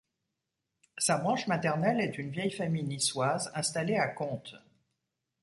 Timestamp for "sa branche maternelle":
0.97-2.01